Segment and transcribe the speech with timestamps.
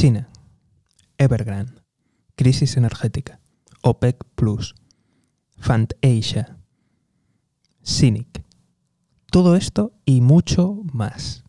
[0.00, 0.30] China,
[1.18, 1.74] Evergrande,
[2.34, 3.38] crisis energética,
[3.82, 4.74] OPEC Plus,
[5.58, 5.92] Fund
[7.84, 8.42] Cynic.
[9.30, 11.44] Todo esto y mucho más.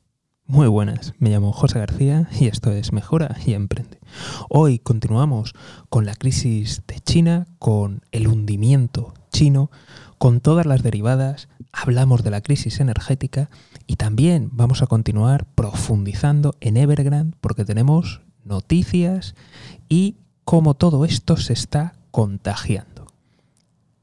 [0.48, 4.02] Muy buenas, me llamo José García y esto es Mejora y Emprende.
[4.50, 5.54] Hoy continuamos
[5.88, 9.72] con la crisis de China, con el hundimiento chino,
[10.18, 13.50] con todas las derivadas, hablamos de la crisis energética
[13.88, 19.36] y también vamos a continuar profundizando en Evergrande porque tenemos noticias
[19.90, 23.08] y cómo todo esto se está contagiando.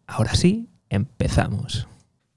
[0.06, 1.88] Ahora sí, empezamos.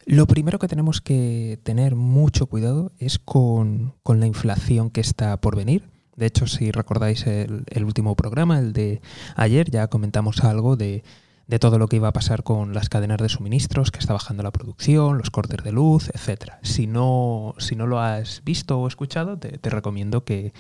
[0.05, 5.55] Lo primero que tenemos que tener mucho cuidado es con, la inflación que está por
[5.55, 5.90] venir.
[6.16, 9.02] De hecho, si recordáis el, el, último programa, el de
[9.35, 11.04] ayer, ya comentamos algo de,
[11.52, 14.41] de, todo lo que iba a pasar con las cadenas de suministros, que está bajando
[14.41, 16.54] la producción, los cortes de luz, etc.
[16.64, 20.54] Si no, si no lo has visto o escuchado, te, te recomiendo que,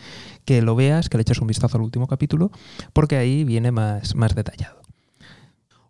[0.45, 2.51] que, lo veas, que le eches un vistazo al último capítulo,
[2.93, 4.81] porque ahí viene más, más detallado.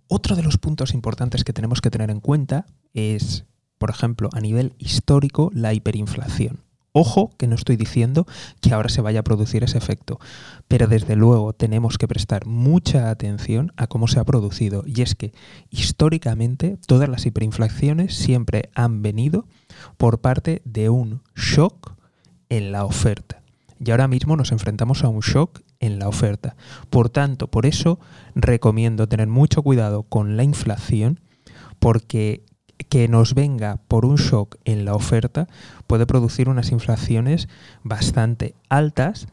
[0.07, 3.45] Otro de los puntos importantes que tenemos que tener en cuenta es,
[3.77, 6.70] por ejemplo, a nivel histórico, la hiperinflación.
[6.93, 8.27] Ojo que no estoy diciendo
[8.59, 10.19] que ahora se vaya a producir ese efecto,
[10.67, 14.83] pero desde luego tenemos que prestar mucha atención a cómo se ha producido.
[14.85, 15.33] Y es que
[15.69, 19.45] históricamente todas las hiperinflaciones siempre han venido
[19.97, 21.93] por parte de un shock
[22.49, 23.41] en la oferta
[23.83, 26.55] y ahora mismo nos enfrentamos a un shock en la oferta.
[26.89, 27.99] Por tanto, por eso
[28.35, 31.19] recomiendo tener mucho cuidado con la inflación
[31.79, 32.43] porque
[32.83, 35.47] que nos venga por un shock en la oferta
[35.87, 37.47] puede producir unas inflaciones
[37.83, 39.27] bastante altas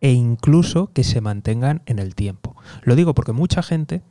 [0.00, 2.56] e incluso que se mantengan en el tiempo.
[2.82, 4.02] Lo digo porque mucha gente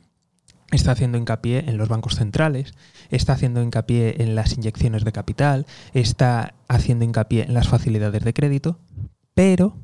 [0.70, 2.72] está haciendo hincapié en los bancos centrales,
[3.10, 8.32] está haciendo hincapié en las inyecciones de capital, está haciendo hincapié en las facilidades de
[8.32, 8.78] crédito,
[9.34, 9.76] pero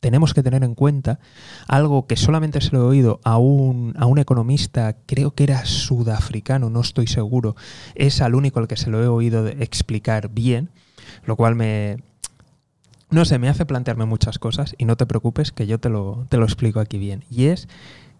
[0.00, 1.18] tenemos que tener en cuenta
[1.66, 5.64] algo que solamente se lo he oído a un, a un economista, creo que era
[5.64, 7.56] sudafricano, no estoy seguro,
[7.94, 10.70] es al único al que se lo he oído explicar bien,
[11.24, 11.98] lo cual me,
[13.10, 16.26] no sé, me hace plantearme muchas cosas y no te preocupes que yo te lo,
[16.28, 17.24] te lo explico aquí bien.
[17.30, 17.68] Y es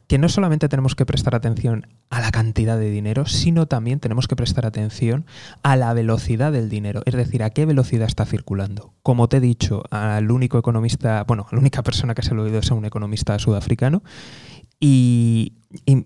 [0.06, 4.28] que no solamente tenemos que prestar atención a la cantidad de dinero, sino también tenemos
[4.28, 5.26] que prestar atención
[5.62, 8.94] a la velocidad del dinero, es decir, a qué velocidad está circulando.
[9.02, 12.46] Como te he dicho, al único economista, bueno, la única persona que se lo he
[12.46, 14.02] oído es a un economista sudafricano,
[14.78, 15.54] y,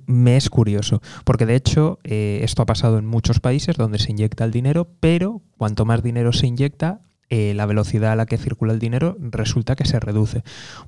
[0.07, 4.11] me es curioso, porque de hecho eh, esto ha pasado en muchos países donde se
[4.11, 8.39] inyecta el dinero, pero cuanto más dinero se inyecta, eh, la velocidad a la que
[8.39, 10.43] circula el dinero resulta que se reduce.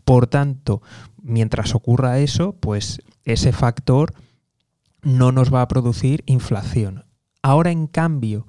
[0.05, 0.83] Por tanto,
[1.23, 4.15] mientras ocurra eso, pues ese factor
[5.03, 7.05] no nos va a producir inflación.
[7.43, 8.47] Ahora, en cambio,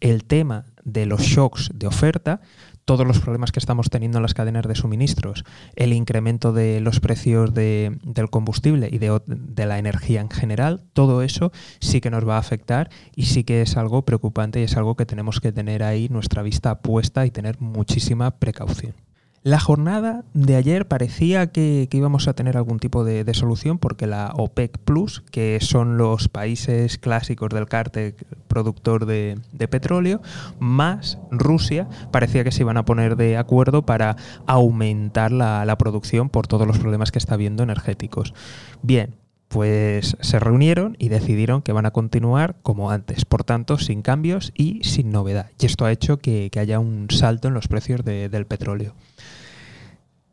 [0.00, 2.40] el tema de los shocks de oferta
[2.86, 7.00] todos los problemas que estamos teniendo en las cadenas de suministros, el incremento de los
[7.00, 12.26] precios del combustible y de, de, la energía en general, todo eso sí que nos
[12.26, 15.52] va a afectar y sí que es algo preocupante y es algo que tenemos que
[15.52, 18.94] tener ahí nuestra vista puesta y tener muchísima precaución.
[19.46, 24.32] La jornada de ayer parecía que, íbamos a tener algún tipo de, solución porque la
[24.34, 28.16] OPEC Plus, que son los países clásicos del cártel
[28.48, 29.38] productor de,
[29.70, 30.20] petróleo,
[30.58, 36.28] más Rusia, parecía que se iban a poner de acuerdo para aumentar la, la producción
[36.28, 38.34] por todos los problemas que está habiendo energéticos.
[38.82, 39.14] Bien,
[39.56, 44.52] pues se reunieron y decidieron que van a continuar como antes, por tanto, sin cambios
[44.54, 45.50] y sin novedad.
[45.58, 48.94] Y esto ha hecho que, haya un salto en los precios del petróleo.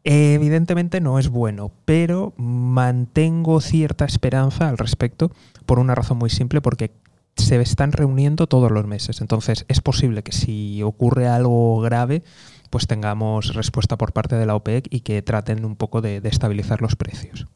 [0.04, 5.32] Evidentemente no es bueno, pero mantengo cierta esperanza al respecto
[5.66, 6.92] por una razón muy simple, porque
[7.38, 9.22] se están reuniendo todos los meses.
[9.22, 12.24] Entonces es posible que si ocurre algo grave,
[12.70, 16.82] pues tengamos respuesta por parte de la OPEC y que traten un poco de estabilizar
[16.82, 17.48] los precios.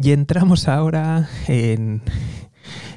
[0.00, 2.02] Y entramos ahora en,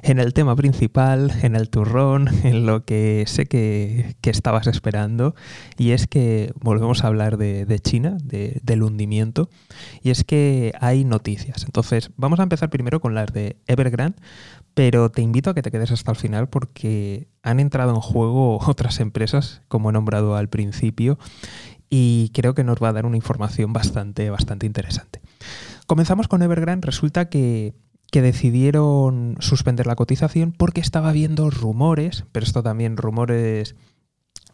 [0.04, 5.34] el tema principal, en el turrón, en lo que sé que, estabas esperando,
[5.80, 9.50] y es que volvemos a hablar de, China, del hundimiento,
[10.04, 11.64] y es que hay noticias.
[11.66, 14.20] Entonces, vamos a empezar primero con las de Evergrande,
[14.76, 18.60] pero te invito a que te quedes hasta el final porque han entrado en juego
[18.68, 21.18] otras empresas, como he nombrado al principio,
[21.90, 25.20] y creo que nos va a dar una información bastante, bastante interesante.
[25.88, 26.86] Comenzamos con Evergrande.
[26.86, 27.74] Resulta que,
[28.12, 33.76] decidieron suspender la cotización porque estaba habiendo rumores, pero esto también rumores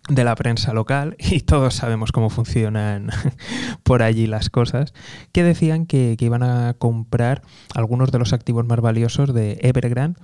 [0.10, 3.10] de la prensa local, y todos sabemos cómo funcionan
[3.84, 4.94] por allí las cosas,
[5.32, 7.42] que decían que, iban a comprar
[7.74, 10.20] algunos de los activos más valiosos de Evergrande,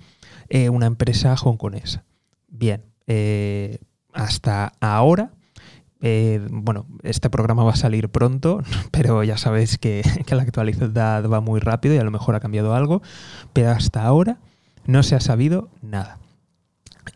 [0.49, 2.05] eh, una empresa hongkonesa.
[2.49, 3.79] Bien, eh,
[4.13, 5.31] hasta ahora
[6.05, 8.61] Eh, bueno, este programa va a salir pronto,
[8.91, 12.75] pero ya sabéis que, la actualidad va muy rápido y a lo mejor ha cambiado
[12.75, 13.01] algo,
[13.53, 14.37] pero hasta ahora
[14.85, 16.19] no se ha sabido nada.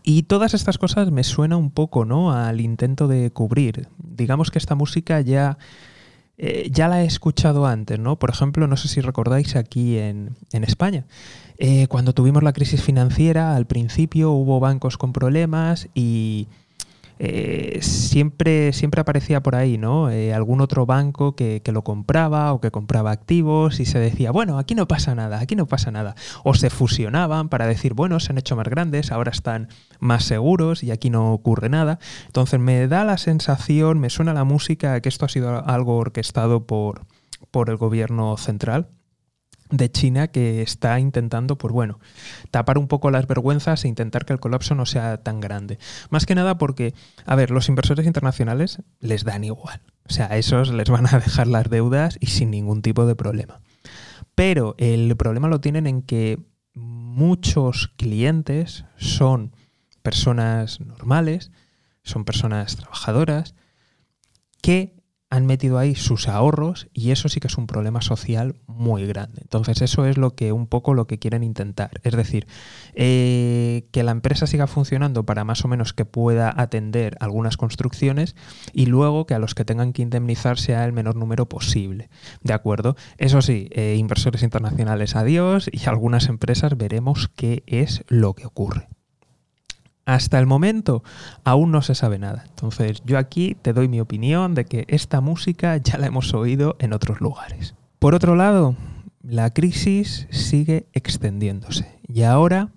[0.04, 2.31] Y todas estas cosas me suena un poco, ¿no?
[2.31, 3.88] Al intento de cubrir.
[3.98, 5.57] Digamos que esta música ya,
[6.38, 8.18] eh, ya la he escuchado antes, ¿no?
[8.18, 11.06] Por ejemplo, no sé si recordáis aquí en, en España.
[11.57, 16.48] Eh, cuando tuvimos la crisis financiera, al principio hubo bancos con problemas y
[17.19, 20.09] eh, siempre, siempre aparecía por ahí, ¿no?
[20.09, 24.31] Eh, algún otro banco que, que, lo compraba o que compraba activos y se decía,
[24.31, 26.15] bueno, aquí no pasa nada, aquí no pasa nada.
[26.43, 29.69] O se fusionaban para decir, bueno, se han hecho más grandes, ahora están
[29.99, 31.99] más seguros y aquí no ocurre nada.
[32.27, 36.67] Entonces me da la sensación, me suena la música que esto ha sido algo orquestado
[36.67, 37.05] por,
[37.51, 38.89] por el gobierno central
[39.69, 41.99] de China que está intentando, pues bueno,
[42.51, 45.77] tapar un poco las vergüenzas e intentar que el colapso no sea tan grande.
[46.09, 46.93] Más que nada porque,
[47.25, 49.81] a ver, los inversores internacionales les dan igual.
[50.09, 53.15] O sea, a esos les van a dejar las deudas y sin ningún tipo de
[53.15, 53.61] problema.
[54.35, 56.39] Pero el problema lo tienen en que
[56.73, 59.55] muchos clientes son
[60.03, 61.51] personas normales,
[62.03, 63.55] son personas trabajadoras,
[64.61, 64.96] que
[65.29, 69.41] han metido ahí sus ahorros y eso sí que es un problema social muy grande.
[69.41, 72.00] Entonces eso es lo que un poco lo que quieren intentar.
[72.03, 72.47] Es decir,
[72.94, 78.35] eh, que la empresa siga funcionando para más o menos que pueda atender algunas construcciones
[78.71, 82.09] y luego que a los que tengan que indemnizar sea el menor número posible.
[82.41, 82.95] ¿De acuerdo?
[83.18, 88.88] Eso sí, eh, inversores internacionales adiós y algunas empresas veremos qué es lo que ocurre.
[90.07, 91.04] Hasta el momento
[91.44, 92.45] aún no se sabe nada.
[92.48, 96.77] Entonces yo aquí te doy mi opinión de que esta música ya la hemos oído
[96.80, 97.75] en otros lugares.
[98.00, 98.77] Por otro lado,
[99.21, 102.69] la crisis sigue extendiéndose y ahora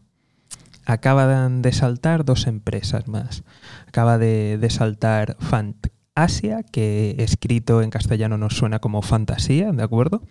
[0.86, 3.44] acaban de saltar dos empresas más.
[3.86, 10.24] Acaba de, saltar Fantasia, que escrito en castellano nos suena como fantasía, ¿de acuerdo?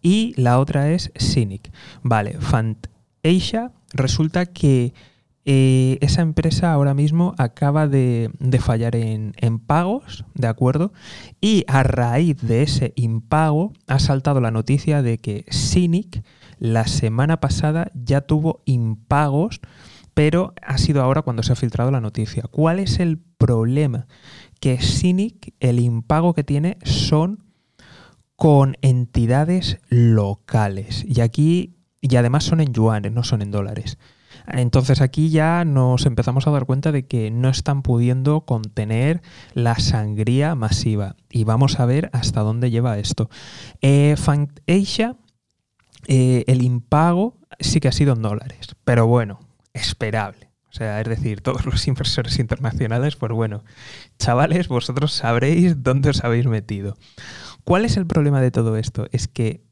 [0.00, 1.70] Y la otra es Cynic.
[2.02, 4.94] Vale, Fantasia resulta que
[5.44, 8.30] eh, esa empresa ahora mismo acaba de,
[8.60, 10.92] fallar en, pagos, ¿de acuerdo?
[11.40, 16.24] Y a raíz de ese impago ha saltado la noticia de que Cynic
[16.58, 19.60] la semana pasada ya tuvo impagos,
[20.14, 22.44] pero ha sido ahora cuando se ha filtrado la noticia.
[22.44, 24.06] ¿Cuál es el problema?
[24.60, 27.42] Que Cynic, el impago que tiene son
[28.36, 31.04] con entidades locales.
[31.04, 33.98] Y aquí, y además son en yuanes, no son en dólares.
[34.46, 39.22] Entonces aquí ya nos empezamos a dar cuenta de que no están pudiendo contener
[39.54, 41.16] la sangría masiva.
[41.30, 43.30] Y vamos a ver hasta dónde lleva esto.
[43.80, 44.16] Eh,
[44.68, 45.16] Asia,
[46.06, 49.40] eh, el impago sí que ha sido en dólares, pero bueno,
[49.72, 50.50] esperable.
[50.70, 53.62] O sea, es decir, todos los inversores internacionales, pues bueno,
[54.18, 56.96] chavales, vosotros sabréis dónde os habéis metido.
[57.64, 59.06] ¿Cuál es el problema de todo esto?
[59.12, 59.62] Es que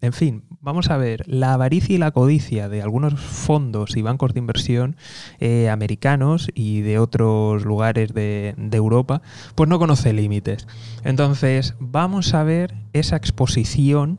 [0.00, 4.34] en fin, vamos a ver, la avaricia y la codicia de algunos fondos y bancos
[4.34, 4.96] de inversión
[5.38, 9.22] eh, americanos y de otros lugares de, de Europa,
[9.54, 10.66] pues no conoce límites.
[11.04, 14.18] Entonces, vamos a ver esa exposición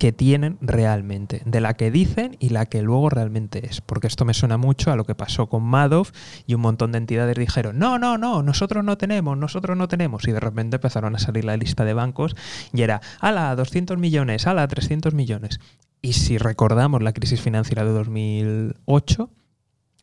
[0.00, 3.82] que tienen realmente, de la que dicen y la que luego realmente es.
[3.82, 6.10] Porque esto me suena mucho a lo que pasó con Madoff
[6.46, 10.26] y un montón de entidades dijeron, no, no, no, nosotros no tenemos, nosotros no tenemos.
[10.26, 12.34] Y de repente empezaron a salir la lista de bancos
[12.72, 15.60] y era, ala, 200 millones, ala, 300 millones.
[16.00, 19.28] Y si recordamos la crisis financiera de 2008,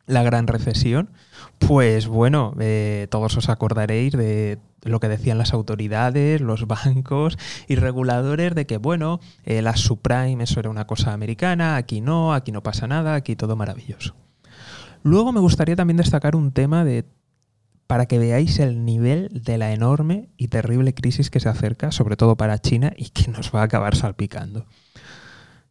[0.08, 1.10] la gran recesión,
[1.58, 7.38] pues bueno, eh, todos os acordaréis de lo que decían las autoridades, los bancos
[7.68, 12.32] y reguladores de que, bueno, eh, la subprime, eso era una cosa americana, aquí no,
[12.32, 14.16] aquí no pasa nada, aquí todo maravilloso.
[15.02, 17.04] Luego me gustaría también destacar un tema de
[17.86, 22.16] para que veáis el nivel de la enorme y terrible crisis que se acerca, sobre
[22.16, 24.66] todo para China, y que nos va a acabar salpicando.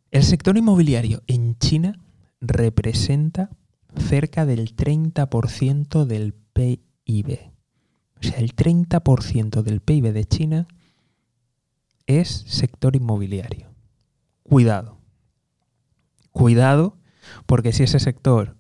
[0.10, 2.00] El sector inmobiliario en China
[2.42, 3.52] representa
[3.96, 7.52] cerca del 30% del PIB.
[8.20, 10.68] O sea, el 30% del PIB de China
[12.08, 13.70] es sector inmobiliario.
[14.44, 14.98] Cuidado.
[16.32, 16.98] Cuidado,
[17.46, 18.58] porque si ese sector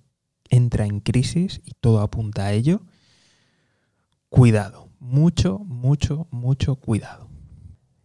[0.50, 2.81] entra en crisis y todo apunta a ello,
[4.29, 4.89] cuidado.
[5.00, 7.29] Mucho, mucho, mucho cuidado.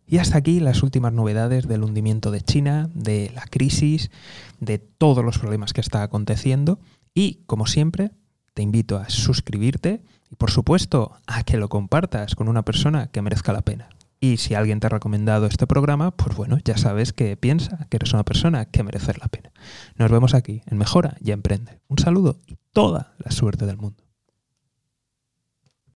[0.06, 4.10] Y hasta aquí las últimas novedades del hundimiento de China, de la crisis,
[4.60, 6.78] de todos los problemas que está aconteciendo.
[7.14, 8.12] Y, como siempre,
[8.54, 13.22] te invito a suscribirte y, por supuesto, a que lo compartas con una persona que
[13.22, 13.88] merezca la pena.
[14.20, 17.96] Y si alguien te ha recomendado este programa, pues bueno, ya sabes que piensa que
[17.96, 19.52] eres una persona que merece la pena.
[19.96, 21.80] Nos vemos aquí en Mejora y Emprende.
[21.88, 24.04] Un saludo y toda la suerte del mundo.